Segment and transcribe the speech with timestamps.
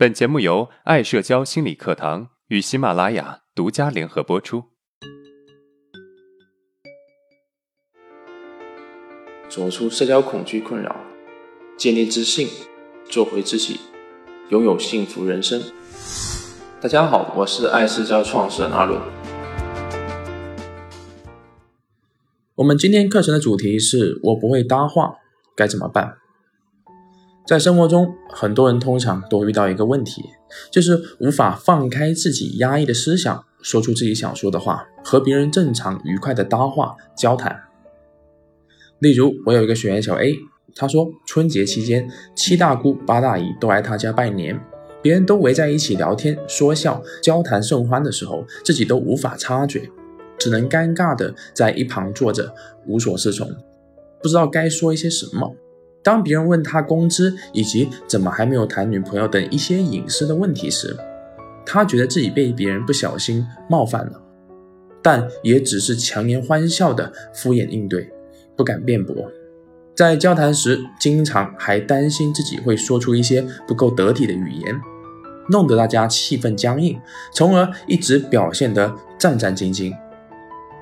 [0.00, 4.64] 本节目由爱社交心理课堂与喜马拉雅独家联合播出。
[9.50, 10.96] 走出社交恐惧困扰，
[11.76, 12.48] 建立自信，
[13.10, 13.78] 做回自己，
[14.48, 15.60] 拥有幸福人生。
[16.80, 18.98] 大家好，我是爱社交创始人阿伦。
[22.54, 25.16] 我们今天课程的主题是我不会搭话，
[25.54, 26.19] 该怎么办？
[27.50, 30.22] 在生活中，很多人通常都会遇到一个问题，
[30.70, 37.64] 就是无法放开自己压抑的思想，说出自己想说的话，和别人正常愉快的搭话交谈。
[39.00, 40.32] 例如，我有一个学员小 A，
[40.76, 44.56] 他说春节期间七大姑八大姨都来他家拜年，
[45.02, 49.90] 别人都围在一起聊天说笑，交谈甚欢的时候，自己都无法插嘴，
[50.38, 52.54] 只能尴尬的在一旁坐着，
[52.86, 53.50] 无所适从，
[54.22, 55.56] 不知道该说一些什么。
[56.02, 60.96] 当别人问他工资以及怎么还没有谈女朋友等一些隐私的问题时，
[61.66, 64.22] 他觉得自己被别人不小心冒犯了，
[65.02, 68.10] 但也只是强颜欢笑的敷衍应对，
[68.56, 69.14] 不敢辩驳。
[69.94, 74.80] 在交谈时，经常还担心自己会说出一些不够得体的语言，
[75.50, 76.98] 弄得大家气氛僵硬，
[77.34, 79.94] 从而一直表现得战战兢兢。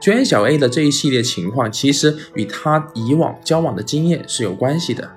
[0.00, 5.10] 娟小 A 的这一系列情况，其实与他以往交往的经验是有关系的。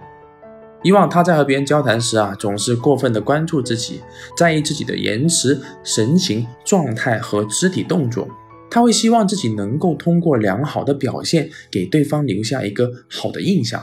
[0.84, 4.02] 以往他在和别人交谈时啊，总是过分的关注自己，
[4.38, 8.28] 在意自己的言辞、神情、状态和肢体动作。
[8.70, 13.81] 他会希望自己能够通过良好的表现，给对方留下一个好的印象，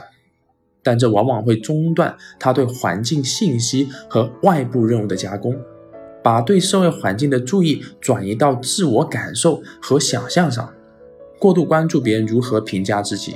[0.83, 5.55] 但这往往会中断他对环境信息和外部任务的加工，
[6.21, 10.71] 把对社会环境的注意转移到自我感受和想象上。
[11.41, 13.33] 过度关注别人如何评价自己，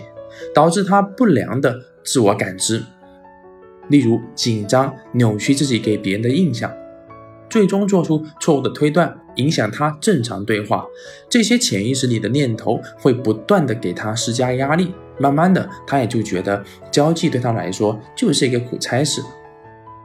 [0.53, 2.83] 导致他不良的自我感知，
[3.89, 6.71] 例如紧张、扭曲自己给别人的印象，
[7.49, 10.85] 最终做出错误的推断，影响他正常对话。
[11.27, 19.19] 这些潜意识里的念头会不断的给他施加压力，慢慢的，他也就觉得交际对他来说就是一个苦差事。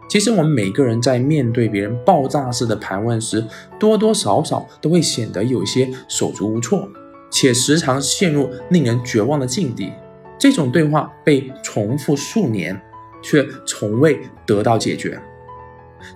[0.08, 3.44] 其实我们每个人在面对别人爆炸式的盘问时，
[3.78, 6.88] 多多少少都会显得有些手足无措。
[7.30, 9.92] 且时常陷入令人绝望的境地。
[10.38, 12.80] 这种对话被重复数年，
[13.22, 15.20] 却从未得到解决。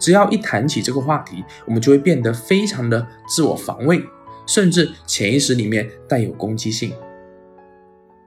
[0.00, 4.02] 只要一谈起这个话题，我们就会变得非常的自我防卫，
[4.46, 6.92] 甚至潜意识里面带有攻击性。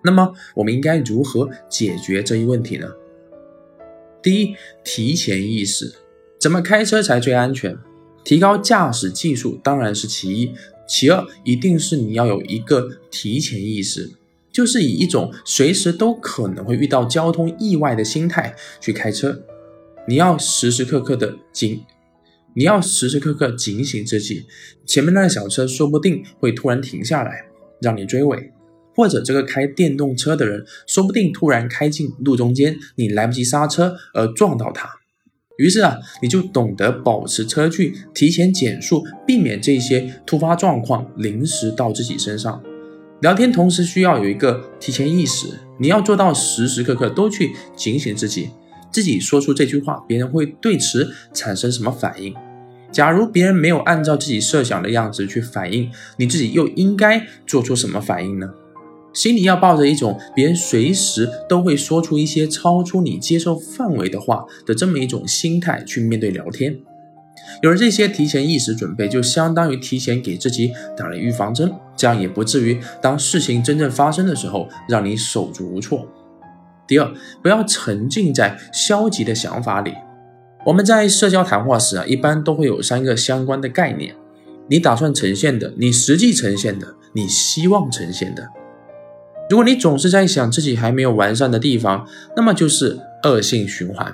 [0.04, 2.88] 那么，我们应该如何解决这一问题呢？
[4.22, 5.96] 第一，提前意识，
[6.40, 7.76] 怎么开车才最安全？
[8.24, 10.54] 提高驾驶技术当然是其一。
[10.88, 14.12] 其二，一定是你要有一个提前意识，
[14.52, 19.44] 就是以一种随时都可能会遇到交通意外的心态去开车。
[20.08, 21.84] 你要时时刻刻的警，
[22.54, 24.46] 你要时时刻刻警醒自己，
[24.86, 27.46] 前面那辆小车说不定会突然停下来
[27.82, 28.52] 让你追尾，
[28.96, 34.90] 或者这个开电动车的人说不定突然开进路中间，你来不及刹车而撞到他。
[35.58, 42.62] 于是啊，你就懂得保持车距，提前减速，避免这些突发状况临时到自己身上。
[43.22, 45.48] 聊天同时需要有一个提前意识，
[45.80, 48.52] 你要做到时时刻刻都去警醒自己，
[48.92, 52.34] 自己说出这句话，别人会对此产生什么反应？
[52.92, 58.48] 假如别人没有按照自己设想的样子去反应，你自己又应该做出什么反应呢？
[59.18, 66.78] 心里要抱着一种别人随时都会说出一些超出你接受范围的话的这么一种心态去面对聊天。
[67.64, 76.08] 有了这些提前意识准备，就相当于提前给自己打了预防针，这样也不至于当事情真正发生的时候让你手足无措。
[76.88, 77.12] 第二，
[77.42, 79.96] 不要沉浸在消极的想法里。
[80.64, 84.16] 我们在社交谈话时啊，一般都会有三个相关的概念：
[84.70, 88.48] 你打算呈现的，你实际呈现的，你希望呈现的。
[89.50, 94.14] 如果你总是在想自己还没有完善的地方，那么就是恶性循环。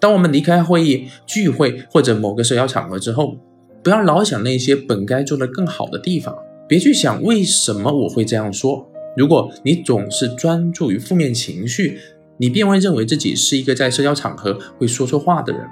[0.00, 3.36] 当我们离开会议、聚会或者某个社交场合之后，
[3.82, 6.36] 不要老想那些本该做得更好的地方，
[6.68, 8.88] 别去想为什么我会这样说。
[9.16, 11.98] 如果你总是专注于负面情绪，
[12.36, 15.62] 你便会认为自己是一个在社交场合会说错话的人，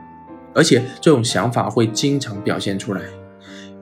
[0.52, 3.02] 而且这种想法会经常表现出来。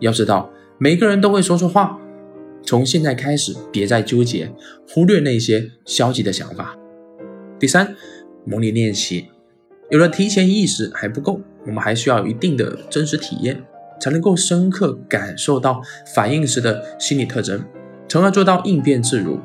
[0.01, 1.99] 要知道，每个人都会说错话。
[2.65, 4.51] 从现在开始，别再纠结，
[4.89, 6.77] 忽略那些消极的想法。
[7.59, 7.95] 第三，
[8.45, 9.29] 模拟练习，
[9.91, 13.63] 有了提前意识还不够，我们还需要一定的真实体验，
[14.01, 15.81] 才能够深刻感受到
[16.15, 17.65] 反应时的心理特征，
[18.09, 19.39] 从而做到应变自如。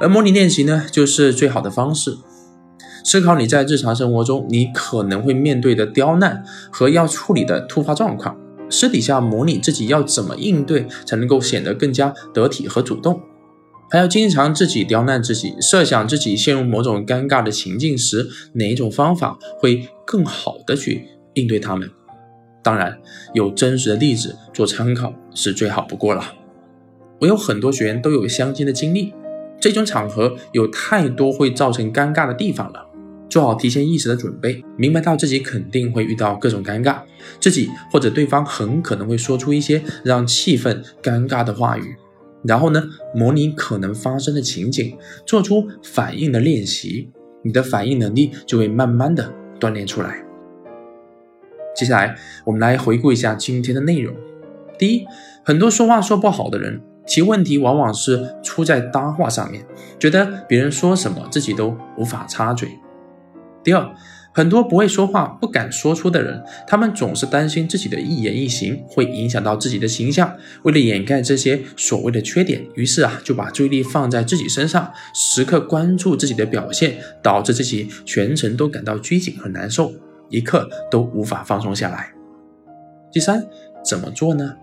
[0.00, 2.16] 而模拟练习呢，就是最好的方式。
[3.04, 8.36] 思考你在日常生活中你可能会面对的刁难和要处理的突发状况，
[8.72, 13.20] 私底下模拟自己要怎么应对才能够显得更加得体和主动。
[13.90, 21.90] 还要经常自己刁难自己，设想自己陷入某种尴尬的情境时，哪一种方法会更好的去应对他们。
[22.62, 22.98] 当然，
[23.34, 26.24] 有真实的例子做参考是最好不过了。
[27.20, 29.12] 我有很多学员都有相亲的经历，
[29.60, 32.86] 这种场合有太多会造成尴尬的地方了，
[33.32, 36.98] 做好提前意识的准备，明白到自己肯定会遇到各种尴尬，
[37.40, 41.96] 自己或者对方很可能会说出一些让气氛尴尬的话语。
[42.44, 42.84] 然后呢，
[43.14, 47.08] 模拟可能发生的情景，做出反应的练习，
[47.42, 50.22] 你的反应能力就会慢慢的锻炼出来。
[51.74, 52.14] 接下来，
[52.44, 54.14] 我们来回顾一下今天的内容。
[54.78, 55.06] 第一，
[55.42, 59.64] 很多说话说不好的人，其问题往往是出在搭话上面，
[59.98, 62.68] 觉得别人说什么自己都无法插嘴。
[63.64, 63.94] 第二，
[64.34, 70.34] 很多不会说话、不敢说出的人，他们总是担心自己的一言一行会影响到自己的形象。
[70.62, 79.92] 为了掩盖这些所谓的缺点，于是啊，就把注意力放在自己身上，时刻关注自己的表现，导致自己全程都感到拘谨和难受，
[80.28, 82.12] 一刻都无法放松下来。
[83.12, 83.46] 第三，
[83.84, 84.56] 怎么做呢？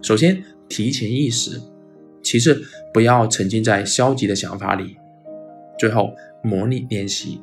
[0.00, 1.60] 首先，提前意识；
[2.22, 2.62] 其次，
[2.94, 4.96] 不要沉浸在消极的想法里；
[5.78, 7.40] 最后，模拟练习。